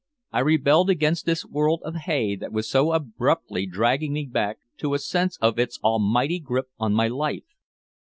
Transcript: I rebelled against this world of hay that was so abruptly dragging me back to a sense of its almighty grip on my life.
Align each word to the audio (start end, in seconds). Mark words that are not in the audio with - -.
I 0.31 0.39
rebelled 0.39 0.89
against 0.89 1.27
this 1.27 1.45
world 1.45 1.83
of 1.85 1.93
hay 1.93 2.35
that 2.37 2.51
was 2.51 2.67
so 2.67 2.91
abruptly 2.91 3.67
dragging 3.67 4.13
me 4.13 4.25
back 4.25 4.57
to 4.77 4.95
a 4.95 4.97
sense 4.97 5.37
of 5.37 5.59
its 5.59 5.79
almighty 5.83 6.39
grip 6.39 6.69
on 6.79 6.95
my 6.95 7.07
life. 7.07 7.43